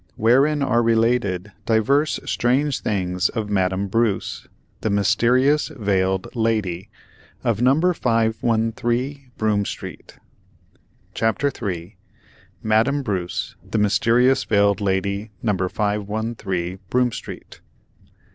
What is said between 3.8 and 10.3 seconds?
Bruce, the "Mysterious Veiled Lady," of No. 513 Broome Street.